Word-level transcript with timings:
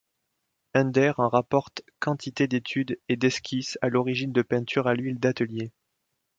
Ender 0.73 1.11
en 1.19 1.29
rapporte 1.29 1.83
quantité 1.99 2.47
d'études 2.47 2.99
et 3.07 3.17
d'esquisses 3.17 3.77
à 3.83 3.89
l'origine 3.89 4.31
de 4.31 4.41
peintures 4.41 4.87
à 4.87 4.95
l'huile 4.95 5.19
d'atelier. 5.19 5.71